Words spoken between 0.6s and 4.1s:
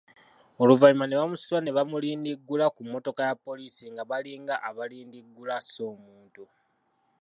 Oluvannyuma ne bamusitula ne bamulindiggula ku mmotoka ya poliisi nga